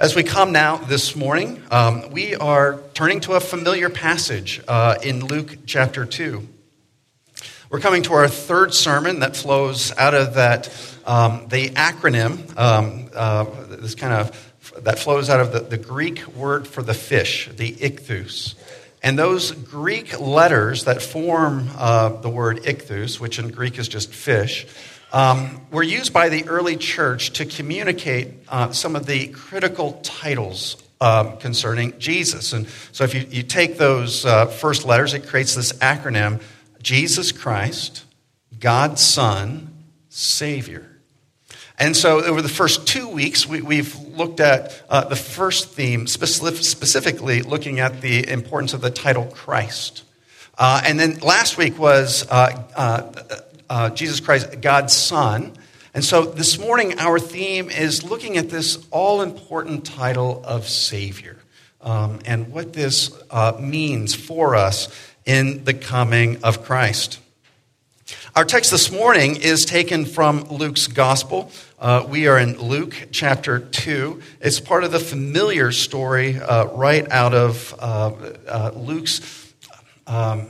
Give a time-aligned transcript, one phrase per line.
[0.00, 4.94] As we come now this morning, um, we are turning to a familiar passage uh,
[5.02, 6.46] in Luke chapter 2.
[7.68, 10.70] We're coming to our third sermon that flows out of that,
[11.04, 16.24] um, the acronym, um, uh, this kind of, that flows out of the, the Greek
[16.28, 18.54] word for the fish, the ichthus.
[19.02, 24.14] And those Greek letters that form uh, the word ichthus, which in Greek is just
[24.14, 24.64] fish,
[25.12, 30.76] um, were used by the early church to communicate uh, some of the critical titles
[31.00, 32.52] um, concerning Jesus.
[32.52, 36.40] And so if you, you take those uh, first letters, it creates this acronym
[36.82, 38.04] Jesus Christ,
[38.58, 39.74] God's Son,
[40.08, 40.84] Savior.
[41.80, 46.08] And so, over the first two weeks, we, have looked at uh, the first theme,
[46.08, 50.02] specific, specifically looking at the importance of the title Christ.
[50.56, 55.52] Uh, and then last week was uh, uh Jesus Christ, God's Son.
[55.94, 61.38] And so this morning, our theme is looking at this all important title of Savior
[61.80, 64.88] um, and what this uh, means for us
[65.24, 67.20] in the coming of Christ.
[68.34, 71.50] Our text this morning is taken from Luke's Gospel.
[71.78, 74.22] Uh, we are in Luke chapter 2.
[74.40, 78.12] It's part of the familiar story uh, right out of uh,
[78.46, 79.52] uh Luke's
[80.06, 80.46] um,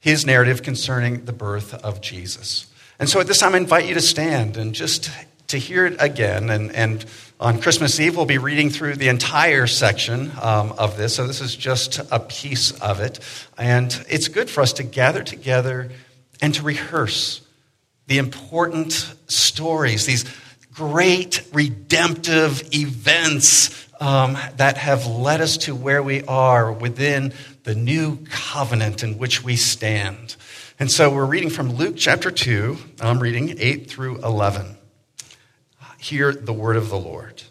[0.00, 2.66] his narrative concerning the birth of Jesus.
[2.98, 5.10] And so at this time, I invite you to stand and just
[5.48, 6.50] to hear it again.
[6.50, 7.04] And, and
[7.38, 11.14] on Christmas Eve, we'll be reading through the entire section um, of this.
[11.14, 13.20] So this is just a piece of it.
[13.58, 15.90] And it's good for us to gather together
[16.40, 17.40] and to rehearse
[18.06, 18.92] the important
[19.28, 20.24] stories, these
[20.72, 27.32] great redemptive events um, that have led us to where we are within
[27.64, 30.36] the new covenant in which we stand.
[30.78, 32.76] And so we're reading from Luke chapter 2.
[33.00, 34.76] I'm reading 8 through 11.
[35.98, 37.42] Hear the word of the Lord.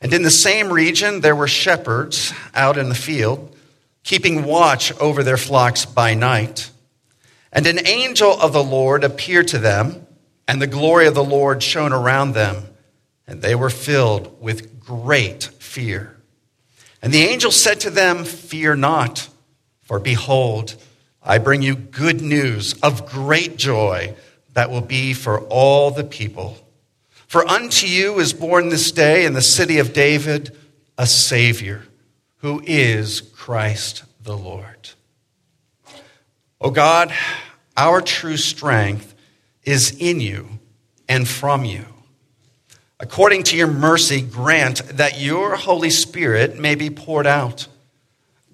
[0.00, 3.54] And in the same region, there were shepherds out in the field,
[4.02, 6.70] keeping watch over their flocks by night.
[7.52, 10.06] And an angel of the Lord appeared to them,
[10.48, 12.64] and the glory of the Lord shone around them,
[13.26, 16.16] and they were filled with great fear.
[17.02, 19.28] And the angel said to them, Fear not,
[19.82, 20.76] for behold,
[21.22, 24.14] I bring you good news of great joy
[24.54, 26.56] that will be for all the people.
[27.26, 30.56] For unto you is born this day in the city of David
[30.96, 31.82] a Savior,
[32.38, 34.90] who is Christ the Lord.
[36.60, 37.12] O God,
[37.76, 39.14] our true strength
[39.64, 40.46] is in you
[41.08, 41.91] and from you
[43.02, 47.66] according to your mercy, grant that your Holy Spirit may be poured out.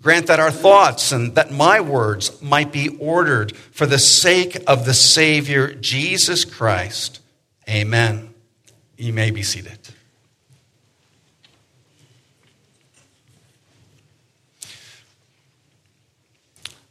[0.01, 4.87] Grant that our thoughts and that my words might be ordered for the sake of
[4.87, 7.21] the Savior, Jesus Christ.
[7.69, 8.33] Amen.
[8.97, 9.79] You may be seated.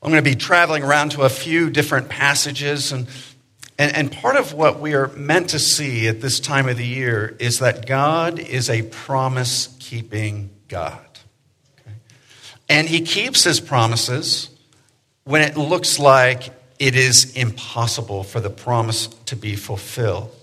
[0.04, 3.08] I'm going to be traveling around to a few different passages and
[3.78, 6.86] and, and part of what we are meant to see at this time of the
[6.86, 11.06] year is that God is a promise keeping God.
[11.82, 11.96] Okay?
[12.70, 14.50] And He keeps His promises
[15.26, 16.50] when it looks like
[16.80, 20.34] it is impossible for the promise to be fulfilled.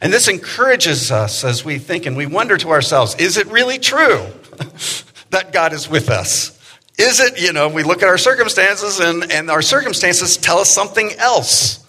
[0.00, 3.78] And this encourages us as we think and we wonder to ourselves is it really
[3.78, 4.26] true
[5.30, 6.54] that God is with us?
[6.98, 10.70] Is it, you know, we look at our circumstances and, and our circumstances tell us
[10.70, 11.84] something else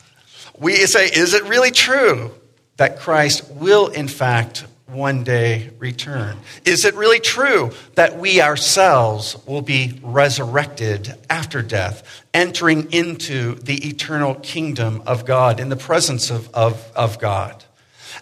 [0.59, 2.31] we say, is it really true
[2.77, 6.37] that Christ will, in fact, one day return?
[6.65, 13.87] Is it really true that we ourselves will be resurrected after death, entering into the
[13.87, 17.63] eternal kingdom of God in the presence of, of, of God?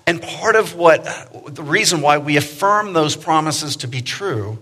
[0.05, 1.03] And part of what,
[1.47, 4.59] the reason why we affirm those promises to be true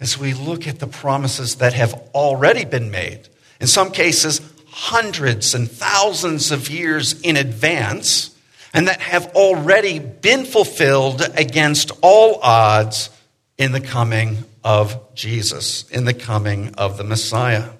[0.00, 3.28] is we look at the promises that have already been made.
[3.60, 4.40] In some cases,
[4.78, 8.30] hundreds and thousands of years in advance
[8.72, 13.10] and that have already been fulfilled against all odds
[13.56, 17.70] in the coming of Jesus, in the coming of the Messiah.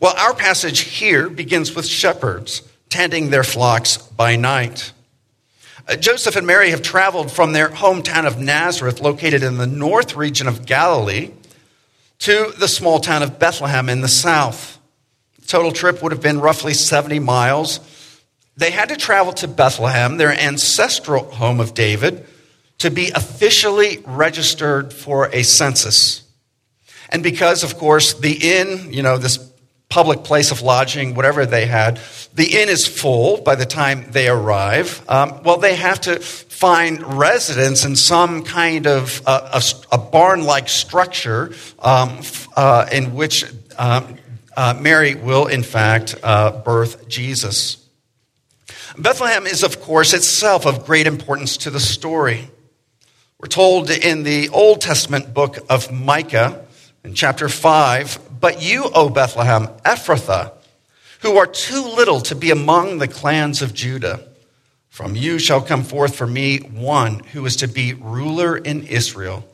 [0.00, 4.92] Well, our passage here begins with shepherds tending their flocks by night.
[5.86, 10.16] Uh, Joseph and Mary have traveled from their hometown of Nazareth, located in the north
[10.16, 11.32] region of Galilee,
[12.20, 14.73] to the small town of Bethlehem in the south.
[15.46, 17.80] Total trip would have been roughly 70 miles.
[18.56, 22.26] They had to travel to Bethlehem, their ancestral home of David,
[22.78, 26.22] to be officially registered for a census.
[27.10, 29.38] And because, of course, the inn, you know, this
[29.94, 32.00] public place of lodging, whatever they had.
[32.34, 35.04] The inn is full by the time they arrive.
[35.08, 40.42] Um, well, they have to find residence in some kind of uh, a, a barn
[40.42, 42.22] like structure um,
[42.56, 43.44] uh, in which
[43.78, 44.18] um,
[44.56, 47.84] uh, Mary will, in fact, uh, birth Jesus.
[48.96, 52.48] Bethlehem is, of course, itself of great importance to the story.
[53.38, 56.64] We're told in the Old Testament book of Micah,
[57.02, 60.52] in chapter 5, But you, O Bethlehem, Ephrathah,
[61.20, 64.26] who are too little to be among the clans of Judah,
[64.88, 69.44] from you shall come forth for me one who is to be ruler in Israel,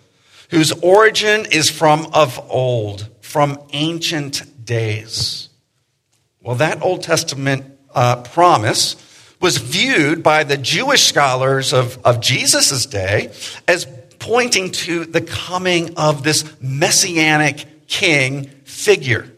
[0.50, 5.48] whose origin is from of old, from ancient days.
[6.40, 8.94] Well, that Old Testament uh, promise
[9.40, 13.32] was viewed by the Jewish scholars of, of Jesus' day
[13.66, 13.88] as
[14.20, 19.28] pointing to the coming of this messianic king figure.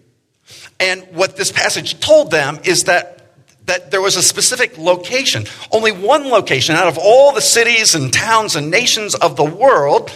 [0.78, 3.24] And what this passage told them is that,
[3.64, 8.12] that there was a specific location, only one location out of all the cities and
[8.12, 10.12] towns and nations of the world,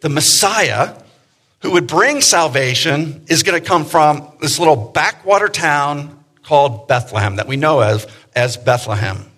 [0.00, 0.96] the Messiah
[1.62, 7.36] who would bring salvation is going to come from this little backwater town called Bethlehem
[7.36, 9.30] that we know as as Bethlehem.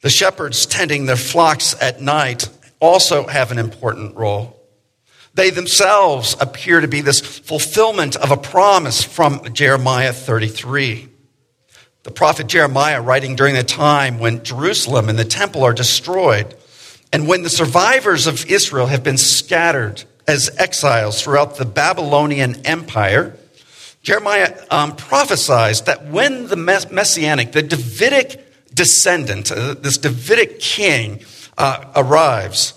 [0.00, 2.48] The shepherds tending their flocks at night
[2.80, 4.60] also have an important role.
[5.34, 11.08] They themselves appear to be this fulfillment of a promise from Jeremiah 33.
[12.04, 16.54] The prophet Jeremiah, writing during the time when Jerusalem and the temple are destroyed,
[17.14, 23.36] and when the survivors of Israel have been scattered as exiles throughout the Babylonian Empire,
[24.02, 31.24] Jeremiah um, prophesies that when the messianic, the Davidic descendant, uh, this Davidic king
[31.56, 32.74] uh, arrives,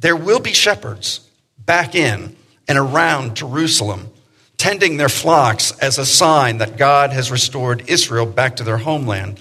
[0.00, 1.20] there will be shepherds
[1.56, 2.34] back in
[2.66, 4.10] and around Jerusalem,
[4.56, 9.38] tending their flocks as a sign that God has restored Israel back to their homeland.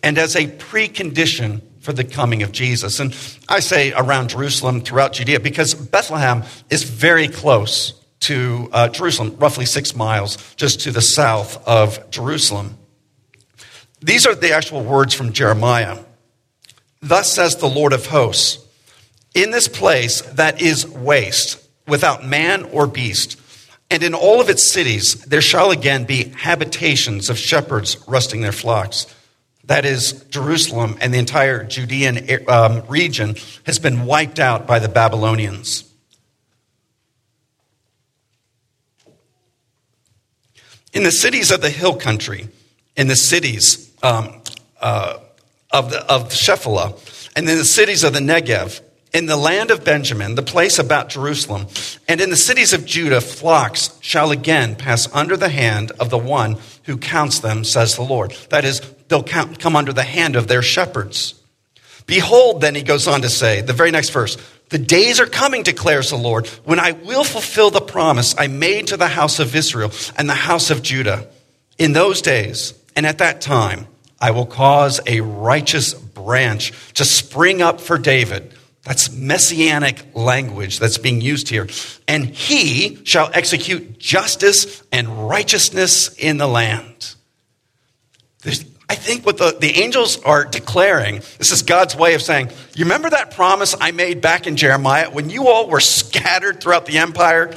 [0.00, 3.00] And as a precondition for the coming of Jesus.
[3.00, 3.16] And
[3.48, 9.64] I say around Jerusalem, throughout Judea, because Bethlehem is very close to uh, Jerusalem, roughly
[9.64, 12.76] six miles just to the south of Jerusalem.
[14.02, 15.98] These are the actual words from Jeremiah.
[17.02, 18.66] Thus says the Lord of hosts,
[19.34, 23.40] in this place that is waste, without man or beast,
[23.90, 28.52] and in all of its cities there shall again be habitations of shepherds resting their
[28.52, 29.06] flocks.
[29.70, 33.36] That is, Jerusalem and the entire Judean um, region
[33.66, 35.84] has been wiped out by the Babylonians.
[40.92, 42.48] In the cities of the hill country,
[42.96, 44.42] in the cities um,
[44.80, 45.18] uh,
[45.70, 46.98] of, the, of Shephelah,
[47.36, 48.80] and in the cities of the Negev,
[49.14, 51.68] in the land of Benjamin, the place about Jerusalem,
[52.08, 56.18] and in the cities of Judah, flocks shall again pass under the hand of the
[56.18, 58.32] one who counts them, says the Lord.
[58.48, 61.34] That is, they'll come under the hand of their shepherds.
[62.06, 64.38] Behold, then he goes on to say, the very next verse,
[64.70, 68.86] the days are coming, declares the Lord, when I will fulfill the promise I made
[68.86, 71.28] to the house of Israel and the house of Judah.
[71.76, 73.86] In those days and at that time,
[74.20, 78.54] I will cause a righteous branch to spring up for David.
[78.84, 81.68] That's messianic language that's being used here.
[82.06, 87.14] And he shall execute justice and righteousness in the land.
[88.90, 92.86] I think what the, the angels are declaring, this is God's way of saying, you
[92.86, 96.98] remember that promise I made back in Jeremiah when you all were scattered throughout the
[96.98, 97.56] empire?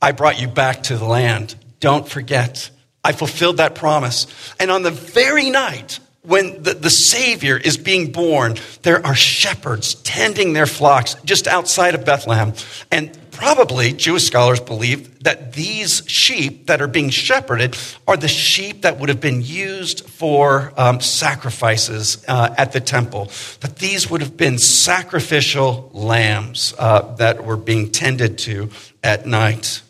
[0.00, 1.56] I brought you back to the land.
[1.80, 2.70] Don't forget.
[3.02, 4.28] I fulfilled that promise.
[4.60, 9.96] And on the very night when the, the Savior is being born, there are shepherds
[9.96, 12.52] tending their flocks just outside of Bethlehem.
[12.92, 17.76] And probably Jewish scholars believe that these sheep that are being shepherded
[18.08, 23.30] are the sheep that would have been used for um, sacrifices uh, at the temple.
[23.60, 28.70] That these would have been sacrificial lambs uh, that were being tended to
[29.04, 29.82] at night.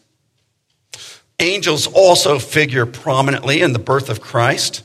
[1.39, 4.83] Angels also figure prominently in the birth of Christ.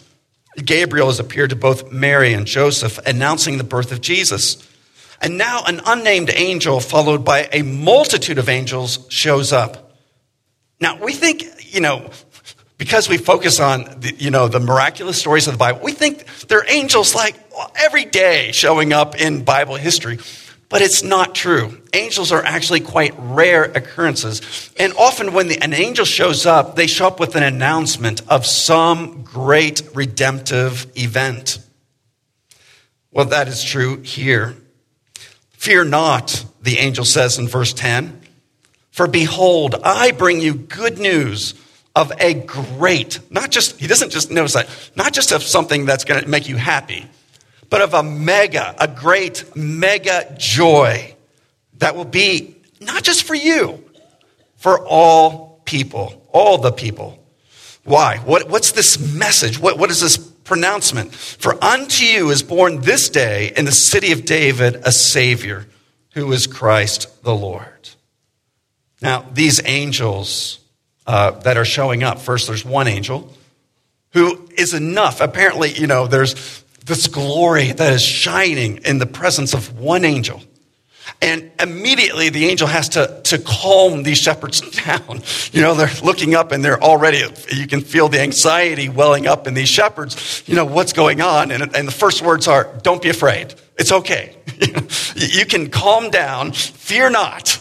[0.55, 4.67] Gabriel has appeared to both Mary and Joseph, announcing the birth of Jesus.
[5.21, 9.91] And now an unnamed angel, followed by a multitude of angels, shows up.
[10.79, 12.09] Now, we think, you know,
[12.77, 16.25] because we focus on, the, you know, the miraculous stories of the Bible, we think
[16.47, 17.35] there are angels like
[17.75, 20.17] every day showing up in Bible history.
[20.67, 21.81] But it's not true.
[21.93, 24.71] Angels are actually quite rare occurrences.
[24.79, 28.45] And often when the, an angel shows up, they show up with an announcement of
[28.45, 31.59] some great redemptive event.
[33.11, 34.55] Well, that is true here.
[35.61, 38.19] Fear not, the angel says in verse 10.
[38.89, 41.53] For behold, I bring you good news
[41.95, 46.03] of a great, not just, he doesn't just notice that, not just of something that's
[46.03, 47.05] going to make you happy,
[47.69, 51.15] but of a mega, a great mega joy
[51.77, 53.85] that will be not just for you,
[54.55, 57.23] for all people, all the people.
[57.83, 58.17] Why?
[58.17, 59.59] What, what's this message?
[59.59, 61.13] What, what is this pronouncement?
[61.13, 65.65] For unto you is born this day in the city of David a Savior
[66.13, 67.89] who is Christ the Lord.
[69.01, 70.59] Now, these angels
[71.07, 73.33] uh, that are showing up, first there's one angel
[74.13, 75.21] who is enough.
[75.21, 80.41] Apparently, you know, there's this glory that is shining in the presence of one angel.
[81.21, 85.21] And immediately the angel has to, to calm these shepherds down.
[85.51, 89.45] You know, they're looking up and they're already, you can feel the anxiety welling up
[89.45, 90.43] in these shepherds.
[90.47, 91.51] You know, what's going on?
[91.51, 93.53] And, and the first words are, don't be afraid.
[93.77, 94.35] It's okay.
[95.15, 96.53] you can calm down.
[96.53, 97.59] Fear not,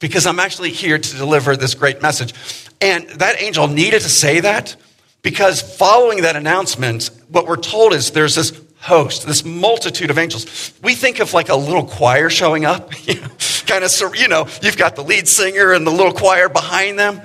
[0.00, 2.34] because I'm actually here to deliver this great message.
[2.80, 4.74] And that angel needed to say that
[5.22, 10.72] because following that announcement, what we're told is there's this host, this multitude of angels.
[10.82, 12.90] We think of like a little choir showing up,
[13.66, 17.20] kind of, you know, you've got the lead singer and the little choir behind them.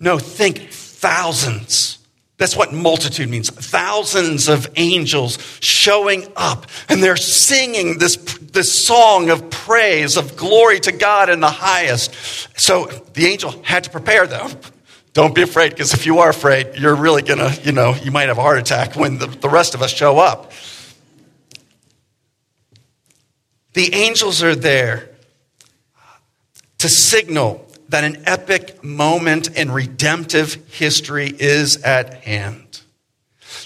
[0.00, 1.98] No, think thousands.
[2.38, 3.50] That's what multitude means.
[3.50, 10.80] Thousands of angels showing up, and they're singing this, this song of praise, of glory
[10.80, 12.12] to God in the highest.
[12.58, 14.50] So the angel had to prepare them.
[15.12, 18.28] Don't be afraid, because if you are afraid, you're really gonna, you know, you might
[18.28, 20.51] have a heart attack when the, the rest of us show up.
[23.72, 25.10] The angels are there
[26.78, 32.80] to signal that an epic moment in redemptive history is at hand.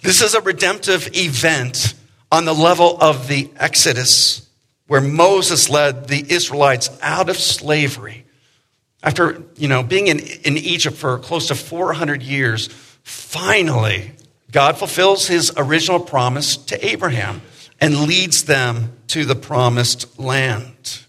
[0.02, 1.94] This is a redemptive event
[2.30, 4.48] on the level of the Exodus,
[4.86, 8.26] where Moses led the Israelites out of slavery
[9.06, 12.68] after, you know, being in, in Egypt for close to 400 years,
[13.04, 14.10] finally,
[14.50, 17.40] God fulfills his original promise to Abraham
[17.80, 21.02] and leads them to the promised land.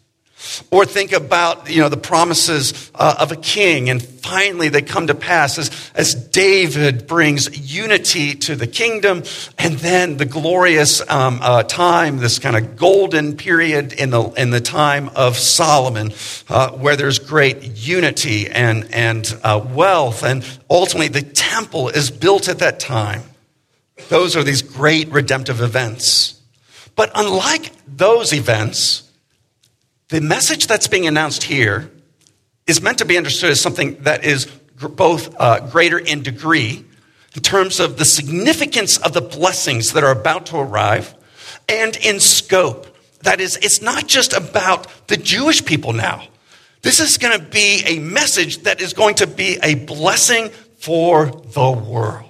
[0.71, 5.07] Or think about, you know, the promises uh, of a king, and finally they come
[5.07, 9.23] to pass as, as David brings unity to the kingdom,
[9.57, 14.49] and then the glorious um, uh, time, this kind of golden period in the, in
[14.49, 16.13] the time of Solomon,
[16.49, 22.47] uh, where there's great unity and, and uh, wealth, and ultimately the temple is built
[22.47, 23.21] at that time.
[24.09, 26.36] Those are these great redemptive events.
[26.97, 29.09] But unlike those events,
[30.09, 31.89] the message that's being announced here
[32.65, 36.83] is meant to be understood as something that is both uh, greater in degree,
[37.35, 41.15] in terms of the significance of the blessings that are about to arrive,
[41.69, 42.87] and in scope.
[43.21, 46.27] That is, it's not just about the Jewish people now.
[46.81, 51.27] This is going to be a message that is going to be a blessing for
[51.27, 52.26] the world,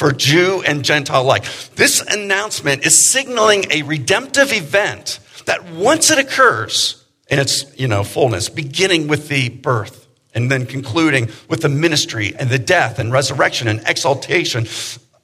[0.00, 1.44] for Jew and Gentile alike.
[1.74, 8.02] This announcement is signaling a redemptive event that once it occurs in its you know,
[8.02, 13.12] fullness, beginning with the birth and then concluding with the ministry and the death and
[13.12, 14.66] resurrection and exaltation,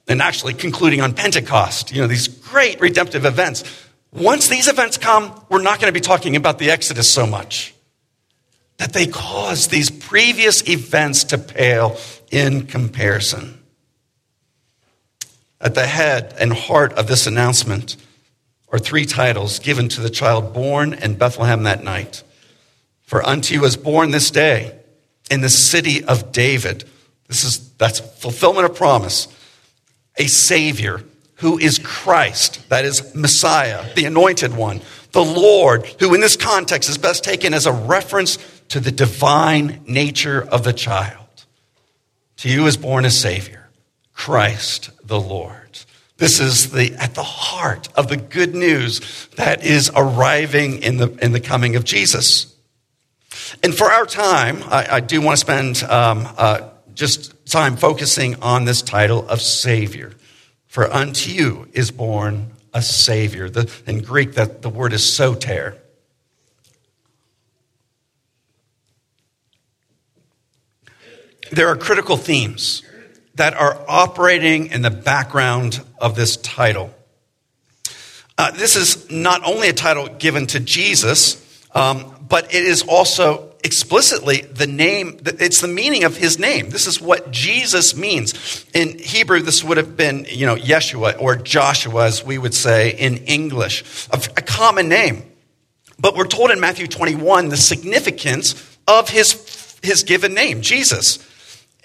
[0.07, 3.63] and actually concluding on Pentecost, you know, these great redemptive events.
[4.13, 7.73] Once these events come, we're not going to be talking about the Exodus so much.
[8.77, 11.97] That they cause these previous events to pale
[12.29, 13.56] in comparison.
[15.59, 17.97] At the head and heart of this announcement
[18.69, 22.23] are three titles given to the child born in Bethlehem that night.
[23.01, 24.77] For unto you is born this day
[25.31, 26.83] in the city of David.
[27.27, 29.27] This is that's fulfillment of promise.
[30.17, 31.03] A savior
[31.35, 36.89] who is Christ, that is Messiah, the anointed one, the Lord, who in this context
[36.89, 38.37] is best taken as a reference
[38.69, 41.25] to the divine nature of the child.
[42.37, 43.66] To you is born a savior,
[44.17, 45.79] Christ the Lord.
[46.17, 51.09] This is the, at the heart of the good news that is arriving in the,
[51.21, 52.53] in the coming of Jesus.
[53.61, 58.41] And for our time, I, I do want to spend um, uh, just time focusing
[58.41, 60.13] on this title of Savior.
[60.65, 63.49] For unto you is born a Savior.
[63.49, 65.77] The, in Greek, that the word is soter.
[71.51, 72.81] There are critical themes
[73.37, 76.93] that are operating in the background of this title.
[78.37, 83.51] Uh, this is not only a title given to Jesus, um, but it is also
[83.63, 86.69] explicitly the name, it's the meaning of his name.
[86.69, 88.65] This is what Jesus means.
[88.73, 92.91] In Hebrew, this would have been, you know, Yeshua or Joshua, as we would say
[92.91, 95.23] in English, a, a common name.
[95.99, 101.17] But we're told in Matthew 21 the significance of his, his given name, Jesus.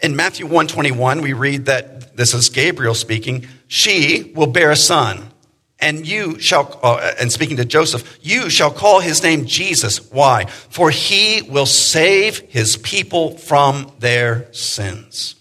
[0.02, 5.30] In Matthew 121, we read that this is Gabriel speaking, she will bear a son,
[5.78, 10.10] and you shall, uh, and speaking to Joseph, you shall call his name Jesus.
[10.10, 10.46] Why?
[10.46, 15.36] For he will save his people from their sins.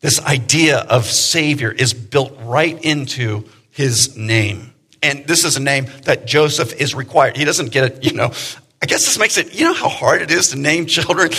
[0.00, 4.74] This idea of Savior is built right into his name.
[5.02, 7.38] And this is a name that Joseph is required.
[7.38, 8.32] He doesn't get it, you know.
[8.82, 11.30] I guess this makes it, you know how hard it is to name children?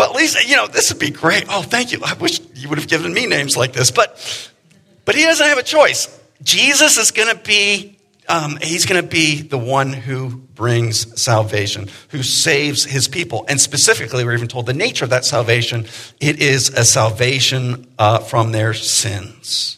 [0.00, 1.44] Well, at least, you know, this would be great.
[1.50, 2.00] Oh, thank you.
[2.02, 3.90] I wish you would have given me names like this.
[3.90, 4.50] But,
[5.04, 6.08] but he doesn't have a choice.
[6.42, 11.90] Jesus is going to be, um, he's going to be the one who brings salvation,
[12.08, 13.44] who saves his people.
[13.46, 15.84] And specifically, we're even told the nature of that salvation
[16.18, 19.76] it is a salvation uh, from their sins.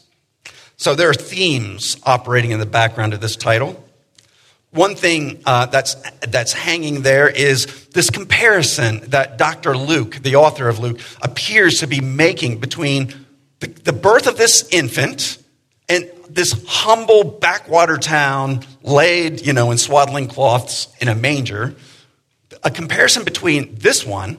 [0.76, 3.84] So there are themes operating in the background of this title.
[4.72, 9.76] One thing uh, that's, that's hanging there is this comparison that Dr.
[9.76, 13.26] Luke, the author of Luke, appears to be making between
[13.60, 15.36] the, the birth of this infant
[15.90, 21.74] and this humble backwater town laid, you know, in swaddling cloths in a manger.
[22.64, 24.38] A comparison between this one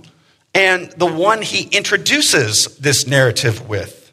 [0.56, 4.12] and the one he introduces this narrative with.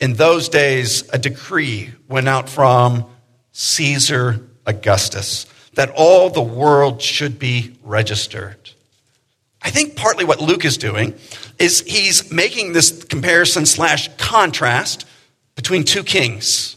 [0.00, 3.04] In those days, a decree went out from
[3.52, 8.70] Caesar Augustus that all the world should be registered.
[9.62, 11.14] I think partly what Luke is doing
[11.58, 15.06] is he's making this comparison slash contrast
[15.54, 16.76] between two kings.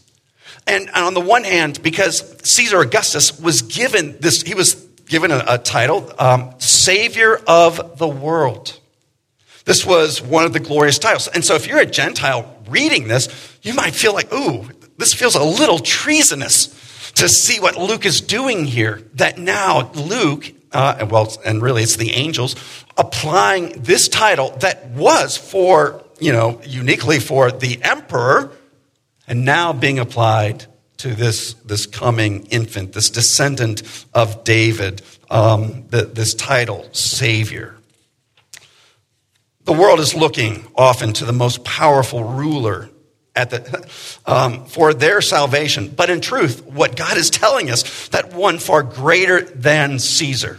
[0.66, 4.74] And on the one hand, because Caesar Augustus was given this, he was
[5.06, 8.78] given a, a title, um, Savior of the World.
[9.64, 11.28] This was one of the glorious titles.
[11.28, 13.28] And so if you're a Gentile reading this,
[13.62, 16.72] you might feel like, ooh, this feels a little treasonous
[17.16, 19.02] to see what Luke is doing here.
[19.14, 22.56] That now Luke, uh, well, and really it's the angels,
[22.96, 28.52] applying this title that was for, you know, uniquely for the emperor,
[29.26, 30.66] and now being applied
[30.98, 33.82] to this, this coming infant, this descendant
[34.14, 37.76] of David, um, the, this title, Savior.
[39.64, 42.88] The world is looking often to the most powerful ruler
[43.36, 43.88] at the,
[44.26, 45.88] um, for their salvation.
[45.88, 50.58] But in truth, what God is telling us that one far greater than Caesar,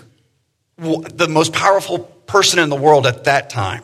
[0.78, 3.84] the most powerful person in the world at that time,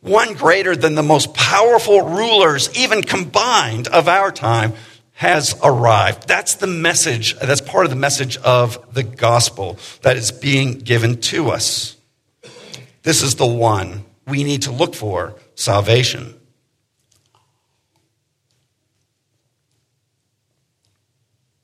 [0.00, 4.72] one greater than the most powerful rulers, even combined, of our time,
[5.12, 6.26] has arrived.
[6.26, 11.20] That's the message, that's part of the message of the gospel that is being given
[11.20, 11.96] to us.
[13.04, 16.34] This is the one we need to look for salvation.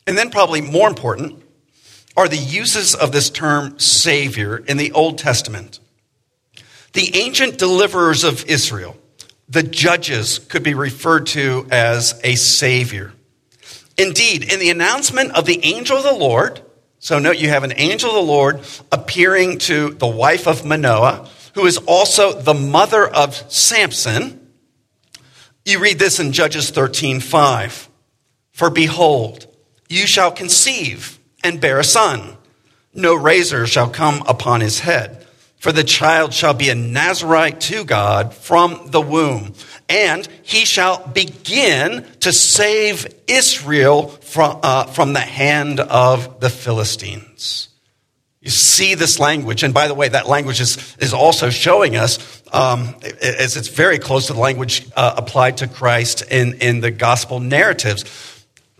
[0.09, 1.43] And then, probably more important,
[2.17, 5.81] are the uses of this term Savior in the Old Testament.
[6.95, 8.97] The ancient deliverers of Israel,
[9.51, 13.13] the judges, could be referred to as a Savior.
[13.99, 16.63] Indeed, in the announcement of the angel of the Lord,
[17.01, 21.29] so note you have an angel of the Lord appearing to the wife of Manoah,
[21.53, 24.49] who is also the mother of Samson.
[25.67, 27.91] You read this in Judges 13 5.
[28.53, 29.48] For behold,
[29.89, 32.37] you shall conceive and bear a son.
[32.95, 35.27] No razor shall come upon his head,
[35.59, 39.55] for the child shall be a Nazarite to God from the womb,
[39.89, 47.69] and he shall begin to save Israel from, uh, from the hand of the Philistines.
[48.41, 52.43] You see this language, and by the way, that language is, is also showing us,
[52.53, 56.91] um, as it's very close to the language uh, applied to Christ in, in the
[56.91, 58.05] gospel narratives,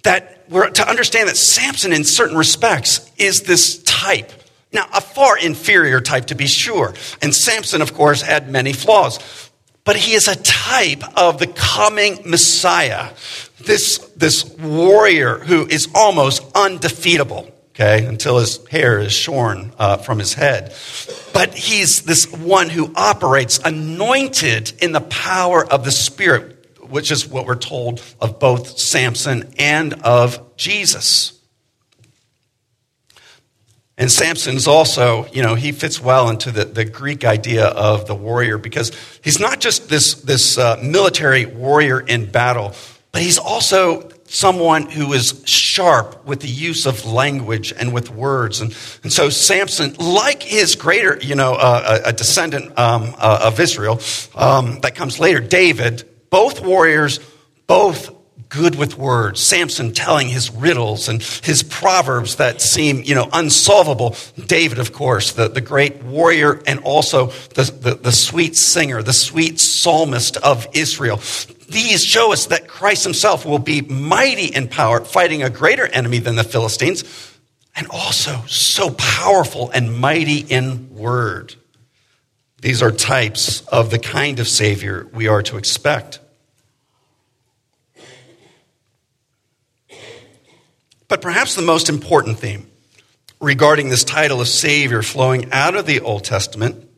[0.05, 4.33] that we're to understand that Samson, in certain respects, is this type.
[4.73, 6.95] Now, a far inferior type to be sure.
[7.23, 9.51] And Samson, of course, had many flaws.
[9.85, 13.11] But he is a type of the coming Messiah,
[13.61, 20.19] this, this warrior who is almost undefeatable okay, until his hair is shorn uh, from
[20.19, 20.75] his head.
[21.33, 26.58] But he's this one who operates anointed in the power of the Spirit,
[26.91, 31.39] which is what we're told of both Samson and of Jesus.
[33.99, 38.15] And Samson's also, you know, he fits well into the, the Greek idea of the
[38.15, 38.93] warrior because
[39.25, 42.75] he's not just this, this uh, military warrior in battle,
[43.11, 48.61] but he's also someone who is sharp with the use of language and with words.
[48.61, 53.59] And, and so Samson, like his greater, you know, uh, a, descendant um, uh, of
[53.59, 54.01] Israel
[54.37, 57.21] um, that comes later, David, both warriors,
[57.67, 58.15] both
[58.49, 59.41] good with words.
[59.41, 64.17] Samson telling his riddles and his proverbs that seem, you know, unsolvable.
[64.47, 69.13] David, of course, the, the great warrior and also the, the, the sweet singer, the
[69.13, 71.21] sweet psalmist of Israel.
[71.69, 76.19] These show us that Christ himself will be mighty in power, fighting a greater enemy
[76.19, 77.05] than the Philistines,
[77.77, 81.55] and also so powerful and mighty in word.
[82.61, 86.19] These are types of the kind of Savior we are to expect.
[91.07, 92.71] But perhaps the most important theme
[93.41, 96.89] regarding this title of Savior flowing out of the Old Testament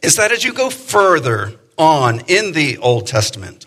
[0.00, 3.66] is that as you go further on in the Old Testament,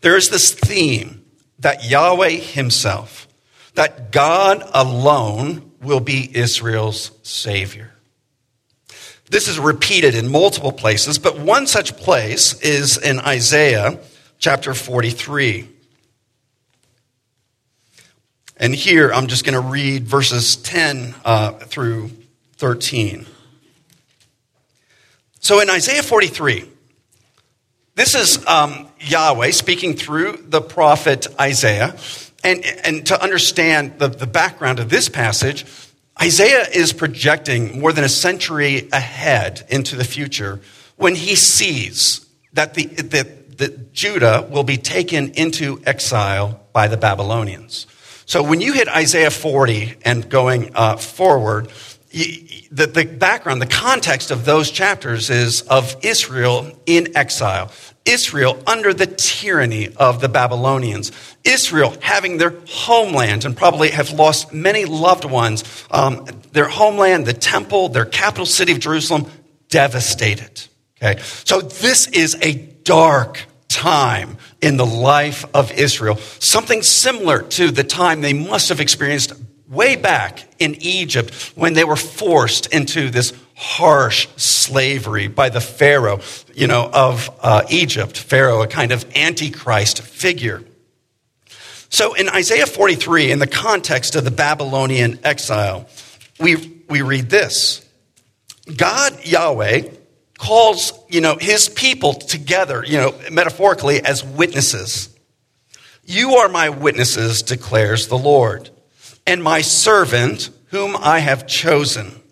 [0.00, 1.24] there is this theme
[1.58, 3.28] that Yahweh Himself,
[3.74, 7.97] that God alone will be Israel's Savior.
[9.30, 13.98] This is repeated in multiple places, but one such place is in Isaiah
[14.38, 15.68] chapter 43.
[18.56, 22.10] And here I'm just going to read verses 10 uh, through
[22.56, 23.26] 13.
[25.40, 26.64] So in Isaiah 43,
[27.94, 31.96] this is um, Yahweh speaking through the prophet Isaiah.
[32.44, 35.64] And, and to understand the, the background of this passage,
[36.20, 40.60] Isaiah is projecting more than a century ahead into the future
[40.96, 46.96] when he sees that, the, that, that Judah will be taken into exile by the
[46.96, 47.86] Babylonians.
[48.26, 51.68] So when you hit Isaiah 40 and going uh, forward,
[52.70, 57.70] the, the background, the context of those chapters is of Israel in exile.
[58.04, 61.12] Israel under the tyranny of the Babylonians.
[61.44, 65.64] Israel having their homeland and probably have lost many loved ones.
[65.90, 69.30] Um, their homeland, the temple, their capital city of Jerusalem,
[69.68, 70.62] devastated.
[71.00, 71.20] Okay.
[71.44, 77.84] So this is a dark time in the life of Israel, something similar to the
[77.84, 79.32] time they must have experienced
[79.68, 86.20] way back in Egypt when they were forced into this harsh slavery by the Pharaoh,
[86.54, 88.16] you know, of uh, Egypt.
[88.16, 90.62] Pharaoh, a kind of antichrist figure.
[91.90, 95.88] So in Isaiah 43, in the context of the Babylonian exile,
[96.38, 97.84] we, we read this
[98.76, 99.88] God, Yahweh,
[100.38, 105.14] calls, you know, his people together, you know, metaphorically as witnesses.
[106.04, 108.70] You are my witnesses, declares the Lord,
[109.28, 112.22] and my servant whom I have chosen,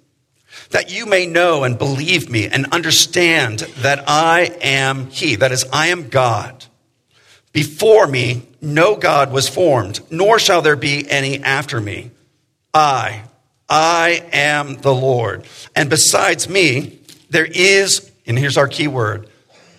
[0.70, 5.66] that you may know and believe me and understand that I am he, that is,
[5.70, 6.64] I am God.
[7.52, 12.12] Before me, no God was formed, nor shall there be any after me.
[12.72, 13.24] I,
[13.68, 15.44] I am the Lord.
[15.74, 19.28] And besides me, there is, and here's our key word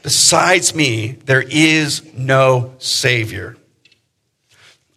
[0.04, 3.58] besides me, there is no Savior.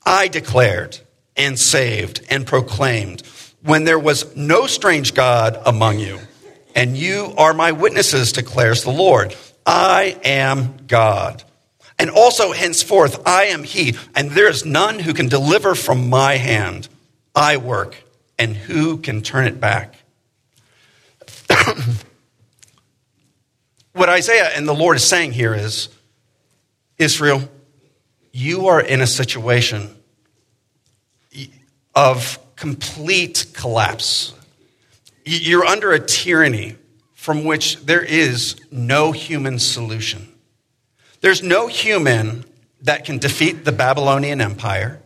[0.05, 1.01] I declared
[1.41, 3.23] and saved and proclaimed
[3.63, 6.19] when there was no strange God among you,
[6.75, 9.35] and you are my witnesses, declares the Lord.
[9.67, 11.43] I am God.
[11.99, 16.37] And also henceforth, I am He, and there is none who can deliver from my
[16.37, 16.89] hand.
[17.35, 18.03] I work,
[18.39, 19.95] and who can turn it back?
[23.93, 25.89] what Isaiah and the Lord is saying here is
[26.97, 27.49] Israel,
[28.33, 29.95] you are in a situation
[31.95, 34.35] of complete collapse.
[35.25, 36.77] You're under a tyranny
[37.15, 40.27] from which there is no human solution.
[41.21, 42.45] There's no human
[42.83, 45.01] that can defeat the Babylonian Empire.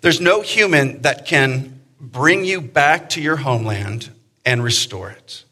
[0.00, 4.10] There's no human that can bring you back to your homeland
[4.44, 5.44] and restore it.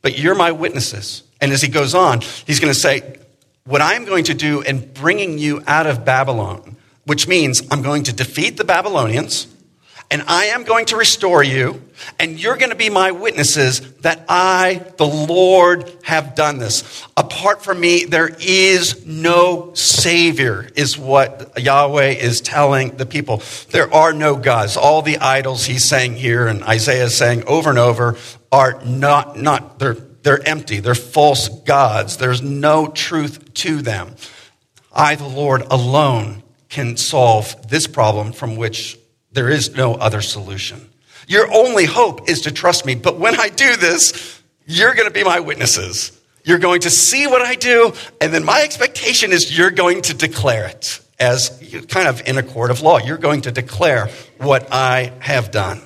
[0.00, 1.22] But you're my witnesses.
[1.40, 3.18] And as he goes on, he's going to say,
[3.64, 8.04] What I'm going to do in bringing you out of Babylon, which means I'm going
[8.04, 9.46] to defeat the Babylonians,
[10.12, 11.82] and I am going to restore you,
[12.18, 17.04] and you're going to be my witnesses that I, the Lord, have done this.
[17.16, 23.42] Apart from me, there is no Savior, is what Yahweh is telling the people.
[23.70, 24.76] There are no gods.
[24.76, 28.18] All the idols he's saying here, and Isaiah is saying over and over,
[28.52, 30.78] are not, not, they're they're empty.
[30.78, 32.16] They're false gods.
[32.16, 34.14] There's no truth to them.
[34.92, 38.98] I, the Lord, alone can solve this problem from which
[39.32, 40.88] there is no other solution.
[41.26, 42.94] Your only hope is to trust me.
[42.94, 46.18] But when I do this, you're going to be my witnesses.
[46.44, 50.14] You're going to see what I do, and then my expectation is you're going to
[50.14, 52.98] declare it as kind of in a court of law.
[52.98, 55.80] You're going to declare what I have done.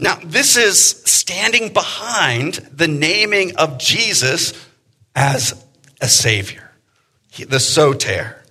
[0.00, 4.52] Now, this is standing behind the naming of Jesus
[5.14, 5.64] as
[6.00, 6.72] a Savior,
[7.46, 8.43] the Soter.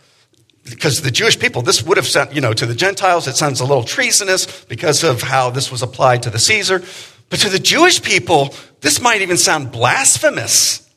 [0.69, 3.60] Because the Jewish people, this would have sent, you know, to the Gentiles, it sounds
[3.60, 6.82] a little treasonous because of how this was applied to the Caesar.
[7.30, 10.89] But to the Jewish people, this might even sound blasphemous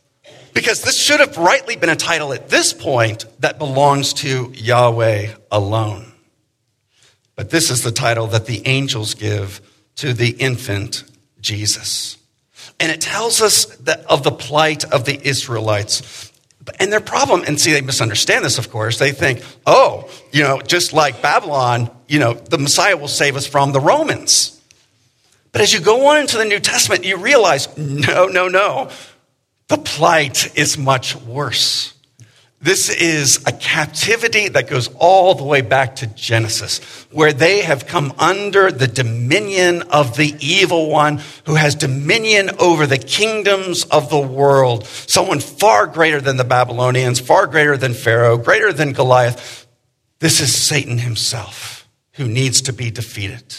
[0.54, 5.34] because this should have rightly been a title at this point that belongs to Yahweh
[5.50, 6.12] alone.
[7.34, 9.60] But this is the title that the angels give
[9.96, 11.04] to the infant
[11.40, 12.16] Jesus.
[12.80, 13.66] And it tells us
[14.06, 16.25] of the plight of the Israelites.
[16.80, 18.98] And their problem, and see, they misunderstand this, of course.
[18.98, 23.46] They think, oh, you know, just like Babylon, you know, the Messiah will save us
[23.46, 24.60] from the Romans.
[25.52, 28.90] But as you go on into the New Testament, you realize, no, no, no.
[29.68, 31.94] The plight is much worse.
[32.60, 36.78] This is a captivity that goes all the way back to Genesis,
[37.10, 42.86] where they have come under the dominion of the evil one who has dominion over
[42.86, 44.86] the kingdoms of the world.
[44.86, 49.66] Someone far greater than the Babylonians, far greater than Pharaoh, greater than Goliath.
[50.20, 53.54] This is Satan himself who needs to be defeated.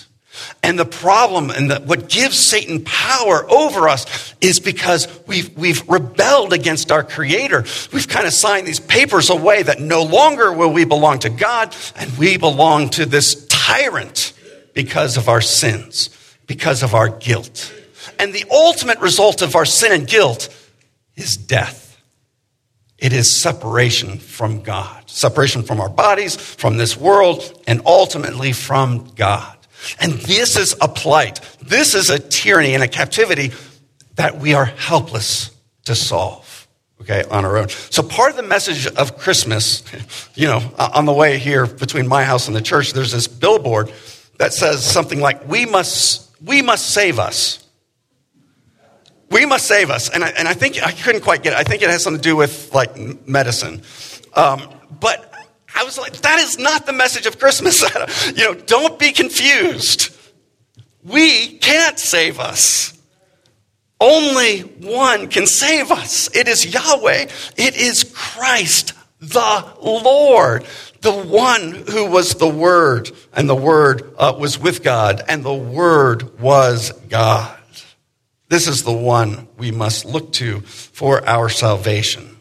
[0.63, 5.87] And the problem and the, what gives Satan power over us is because we've, we've
[5.87, 7.65] rebelled against our Creator.
[7.93, 11.75] We've kind of signed these papers away that no longer will we belong to God
[11.95, 14.33] and we belong to this tyrant
[14.73, 16.09] because of our sins,
[16.45, 17.73] because of our guilt.
[18.19, 20.49] And the ultimate result of our sin and guilt
[21.15, 21.87] is death.
[22.97, 29.11] It is separation from God, separation from our bodies, from this world, and ultimately from
[29.15, 29.56] God.
[29.99, 31.39] And this is a plight.
[31.61, 33.51] This is a tyranny and a captivity
[34.15, 35.51] that we are helpless
[35.85, 36.67] to solve,
[37.01, 37.69] okay, on our own.
[37.69, 39.83] So part of the message of Christmas,
[40.35, 43.91] you know, on the way here between my house and the church, there's this billboard
[44.37, 47.63] that says something like, we must, we must save us.
[49.29, 50.09] We must save us.
[50.09, 51.59] And I, and I think, I couldn't quite get it.
[51.59, 53.81] I think it has something to do with like medicine.
[54.33, 55.26] Um, but
[55.77, 57.81] I was like, that is not the message of Christmas.
[58.35, 60.11] you know, don't be confused.
[61.03, 62.99] We can't save us.
[63.99, 66.35] Only one can save us.
[66.35, 67.27] It is Yahweh.
[67.57, 70.65] It is Christ, the Lord,
[71.01, 75.53] the one who was the Word, and the Word uh, was with God, and the
[75.53, 77.55] Word was God.
[78.49, 82.36] This is the one we must look to for our salvation.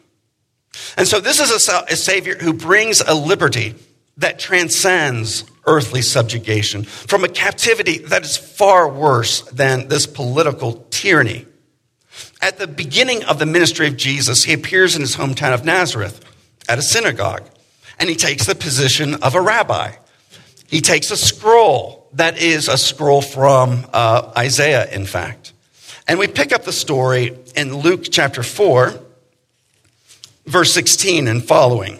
[0.96, 3.74] And so this is a, a Savior who brings a liberty
[4.16, 11.46] that transcends earthly subjugation from a captivity that is far worse than this political tyranny.
[12.40, 16.24] At the beginning of the ministry of Jesus, he appears in his hometown of Nazareth
[16.68, 17.48] at a synagogue,
[17.98, 19.92] and he takes the position of a rabbi.
[20.66, 25.52] He takes a scroll that is a scroll from uh, Isaiah, in fact.
[26.08, 28.94] And we pick up the story in Luke chapter 4,
[30.46, 31.98] verse 16 and following.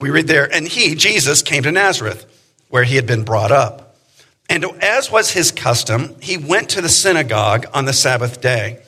[0.00, 2.24] We read there, and he, Jesus, came to Nazareth,
[2.70, 3.96] where he had been brought up.
[4.48, 8.82] And as was his custom, he went to the synagogue on the Sabbath day,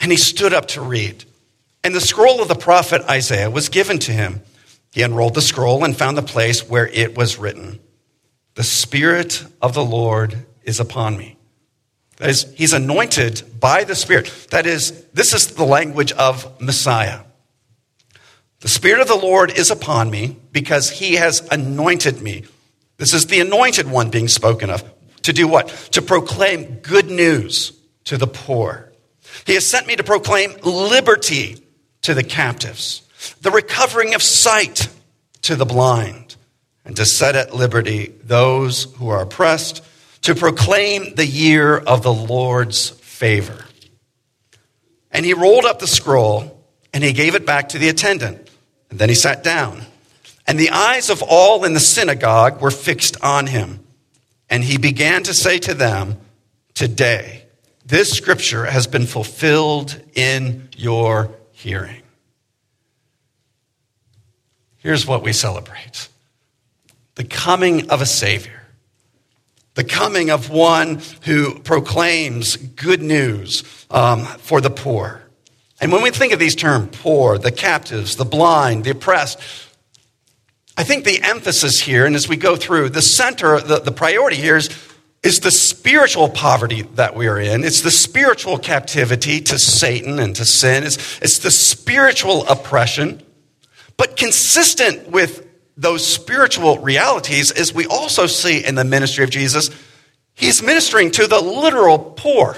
[0.00, 1.24] and he stood up to read.
[1.84, 4.42] And the scroll of the prophet Isaiah was given to him.
[4.92, 7.78] He unrolled the scroll and found the place where it was written
[8.54, 11.35] The Spirit of the Lord is upon me
[12.16, 14.32] that is, he's anointed by the Spirit.
[14.50, 17.20] That is, this is the language of Messiah.
[18.60, 22.44] The Spirit of the Lord is upon me because he has anointed me.
[22.96, 24.82] This is the anointed one being spoken of.
[25.22, 25.68] To do what?
[25.92, 27.72] To proclaim good news
[28.04, 28.92] to the poor.
[29.44, 31.58] He has sent me to proclaim liberty
[32.02, 33.02] to the captives,
[33.42, 34.88] the recovering of sight
[35.42, 36.36] to the blind,
[36.84, 39.84] and to set at liberty those who are oppressed
[40.26, 43.64] to proclaim the year of the Lord's favor.
[45.12, 48.50] And he rolled up the scroll and he gave it back to the attendant.
[48.90, 49.82] And then he sat down.
[50.44, 53.86] And the eyes of all in the synagogue were fixed on him.
[54.50, 56.16] And he began to say to them,
[56.74, 57.44] Today,
[57.84, 62.02] this scripture has been fulfilled in your hearing.
[64.78, 66.08] Here's what we celebrate
[67.14, 68.55] the coming of a Savior
[69.76, 75.22] the coming of one who proclaims good news um, for the poor.
[75.80, 79.38] And when we think of these terms, poor, the captives, the blind, the oppressed,
[80.78, 84.36] I think the emphasis here, and as we go through, the center, the, the priority
[84.36, 84.70] here is,
[85.22, 87.62] is the spiritual poverty that we are in.
[87.62, 90.84] It's the spiritual captivity to Satan and to sin.
[90.84, 93.22] It's, it's the spiritual oppression.
[93.98, 95.45] But consistent with
[95.76, 99.70] those spiritual realities, as we also see in the ministry of Jesus,
[100.34, 102.56] he's ministering to the literal poor.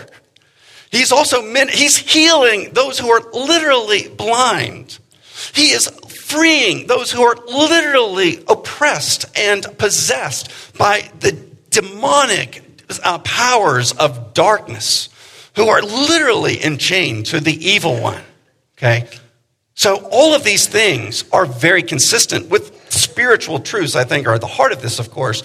[0.90, 4.98] He's also he's healing those who are literally blind.
[5.54, 11.32] He is freeing those who are literally oppressed and possessed by the
[11.70, 12.62] demonic
[13.04, 15.08] uh, powers of darkness,
[15.56, 18.22] who are literally enchained to the evil one.
[18.76, 19.08] Okay?
[19.74, 24.40] So, all of these things are very consistent with spiritual truths, I think, are at
[24.40, 25.42] the heart of this, of course.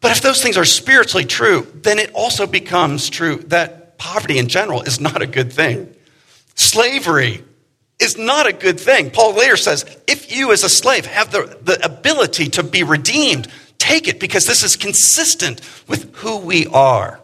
[0.00, 4.48] But if those things are spiritually true, then it also becomes true that poverty in
[4.48, 5.94] general is not a good thing.
[6.54, 7.44] Slavery
[7.98, 9.10] is not a good thing.
[9.10, 13.46] Paul later says, if you as a slave have the, the ability to be redeemed,
[13.76, 17.20] take it because this is consistent with who we are,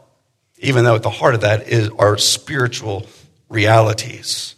[0.59, 3.07] even though at the heart of that is our spiritual
[3.49, 4.55] realities.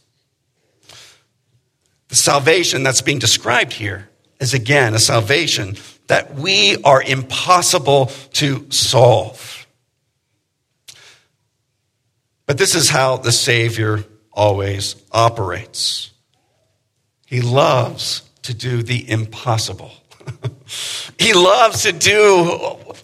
[2.09, 4.09] The salvation that's being described here
[4.41, 9.67] is again a salvation that we are impossible to solve.
[12.47, 16.11] But this is how the Savior always operates.
[17.27, 19.93] He loves to do the impossible.
[21.19, 22.45] he loves to do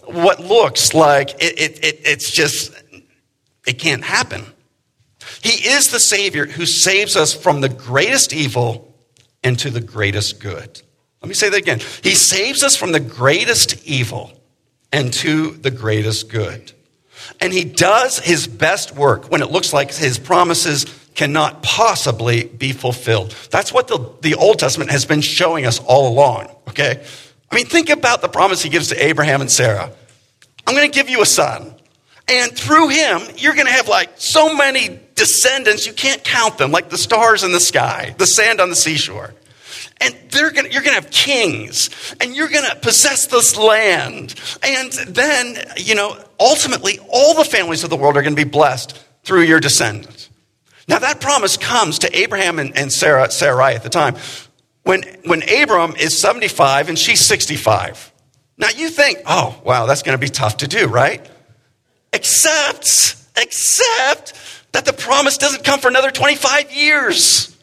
[0.05, 2.73] what looks like it, it, it, it's just,
[3.67, 4.43] it can't happen.
[5.43, 8.95] He is the Savior who saves us from the greatest evil
[9.43, 10.81] and to the greatest good.
[11.25, 11.79] Let me say that again.
[12.03, 14.31] He saves us from the greatest evil
[14.91, 16.71] and to the greatest good.
[17.41, 20.85] And he does his best work when it looks like his promises
[21.15, 23.33] cannot possibly be fulfilled.
[23.49, 27.03] That's what the, the Old Testament has been showing us all along, okay?
[27.51, 29.91] I mean, think about the promise he gives to Abraham and Sarah.
[30.67, 31.73] I'm going to give you a son.
[32.27, 36.69] And through him, you're going to have like so many descendants, you can't count them,
[36.69, 39.33] like the stars in the sky, the sand on the seashore.
[40.01, 44.35] And they're gonna, you're going to have kings, and you're going to possess this land.
[44.61, 48.49] And then, you know, ultimately, all the families of the world are going to be
[48.49, 50.29] blessed through your descendants.
[50.87, 54.15] Now, that promise comes to Abraham and, and Sarah, Sarai at the time
[54.83, 58.13] when, when Abram is 75 and she's 65.
[58.57, 61.27] Now, you think, oh, wow, that's going to be tough to do, right?
[62.13, 64.33] Except, except
[64.71, 67.54] that the promise doesn't come for another 25 years.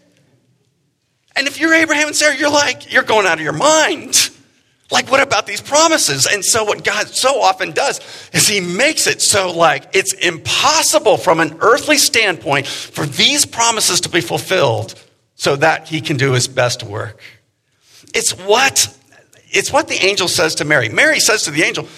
[1.36, 4.30] And if you're Abraham and Sarah, you're like, you're going out of your mind.
[4.92, 6.26] Like, what about these promises?
[6.30, 7.98] And so, what God so often does
[8.34, 14.02] is He makes it so, like, it's impossible from an earthly standpoint for these promises
[14.02, 14.94] to be fulfilled
[15.34, 17.18] so that He can do His best work.
[18.14, 18.94] It's what,
[19.48, 20.90] it's what the angel says to Mary.
[20.90, 21.88] Mary says to the angel,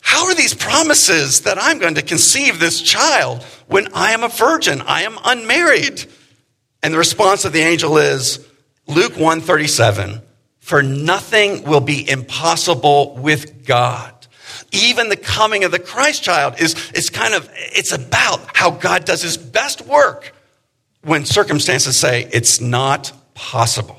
[0.00, 4.28] How are these promises that I'm going to conceive this child when I am a
[4.28, 4.80] virgin?
[4.80, 6.06] I am unmarried.
[6.82, 8.42] And the response of the angel is,
[8.88, 10.22] Luke 137
[10.68, 14.12] for nothing will be impossible with God.
[14.70, 19.06] Even the coming of the Christ child is, is kind of, it's about how God
[19.06, 20.34] does his best work
[21.02, 23.96] when circumstances say it's not possible.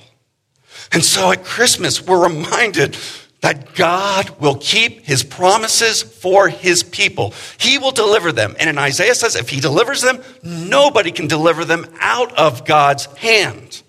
[0.91, 2.95] And so at Christmas, we're reminded
[3.41, 7.33] that God will keep his promises for his people.
[7.57, 8.55] He will deliver them.
[8.59, 13.05] And in Isaiah says, if he delivers them, nobody can deliver them out of God's
[13.17, 13.81] hand.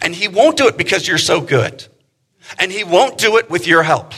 [0.00, 1.86] And he won't do it because you're so good.
[2.58, 4.12] And he won't do it with your help.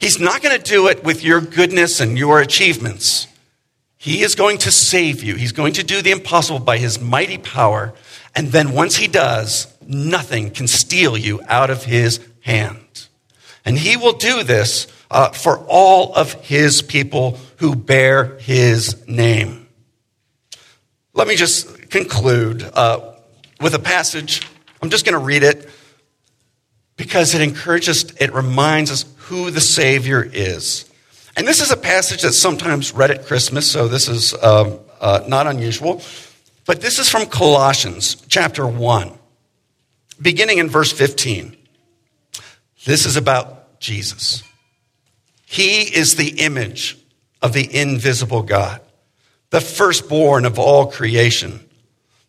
[0.00, 3.26] He's not going to do it with your goodness and your achievements.
[3.96, 5.36] He is going to save you.
[5.36, 7.94] He's going to do the impossible by his mighty power.
[8.34, 13.06] And then once he does, nothing can steal you out of his hand.
[13.64, 19.68] And he will do this uh, for all of his people who bear his name.
[21.14, 23.12] Let me just conclude uh,
[23.60, 24.40] with a passage.
[24.82, 25.68] I'm just going to read it
[26.96, 30.90] because it encourages, it reminds us who the Savior is.
[31.36, 35.22] And this is a passage that's sometimes read at Christmas, so this is um, uh,
[35.26, 36.02] not unusual.
[36.66, 39.12] But this is from Colossians chapter 1,
[40.20, 41.56] beginning in verse 15.
[42.84, 44.42] This is about Jesus.
[45.46, 46.98] He is the image
[47.40, 48.80] of the invisible God,
[49.50, 51.68] the firstborn of all creation.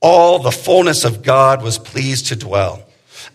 [0.00, 2.82] all the fullness of God was pleased to dwell,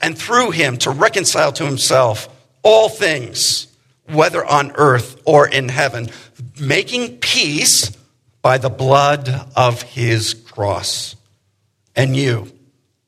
[0.01, 2.27] and through him to reconcile to himself
[2.63, 3.67] all things,
[4.11, 6.09] whether on earth or in heaven,
[6.59, 7.91] making peace
[8.41, 11.15] by the blood of his cross.
[11.95, 12.51] And you,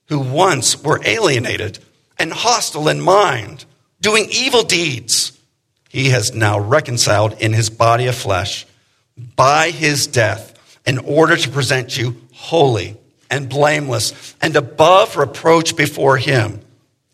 [0.08, 1.80] who once were alienated
[2.18, 3.66] and hostile in mind,
[4.00, 5.38] doing evil deeds,
[5.90, 8.66] he has now reconciled in his body of flesh
[9.36, 10.54] by his death
[10.86, 12.96] in order to present you holy
[13.30, 16.62] and blameless and above reproach before him.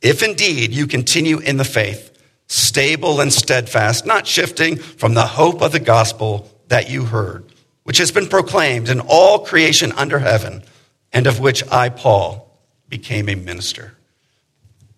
[0.01, 2.11] If indeed you continue in the faith,
[2.47, 7.45] stable and steadfast, not shifting from the hope of the gospel that you heard,
[7.83, 10.63] which has been proclaimed in all creation under heaven,
[11.11, 12.59] and of which I, Paul,
[12.89, 13.95] became a minister.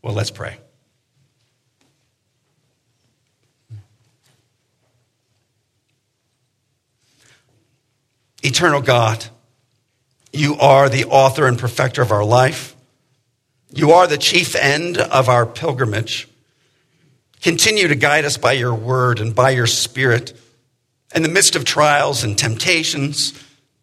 [0.01, 0.57] Well, let's pray.
[8.43, 9.25] Eternal God,
[10.35, 12.75] you are the author and perfecter of our life.
[13.71, 16.27] You are the chief end of our pilgrimage.
[17.41, 20.33] Continue to guide us by your word and by your spirit
[21.13, 23.33] in the midst of trials and temptations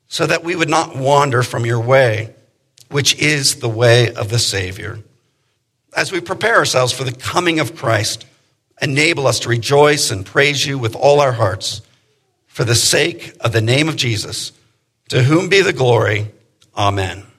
[0.09, 2.35] so that we would not wander from your way,
[2.91, 4.99] which is the way of the Savior.
[5.97, 8.27] As we prepare ourselves for the coming of Christ,
[8.81, 11.83] enable us to rejoice and praise you with all our hearts
[12.47, 14.53] for the sake of the name of Jesus,
[15.09, 16.31] to whom be the glory.
[16.77, 17.32] Amen.